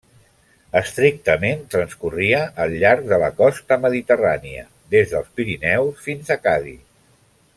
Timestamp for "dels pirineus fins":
5.15-6.37